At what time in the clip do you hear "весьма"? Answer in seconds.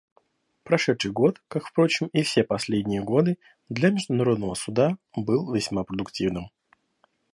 5.53-5.83